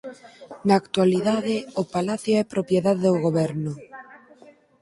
[0.67, 3.73] Na actualidade o palacio é propiedade do goberno.